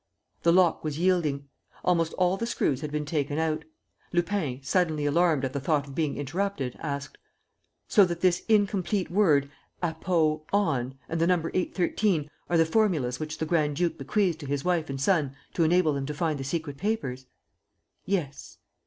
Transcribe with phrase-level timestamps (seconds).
[0.41, 1.47] ."The lock was yielding;
[1.85, 3.65] almost all the screws had been taken out.
[4.11, 7.19] Lupin, suddenly alarmed at the thought of being interrupted, asked:
[7.87, 9.51] "So that this incomplete word
[9.83, 14.47] 'APO ON' and the number 813 are the formulas which the grand duke bequeathed to
[14.47, 17.27] his wife and son to enable them to find the secret papers?"
[18.03, 18.57] "Yes."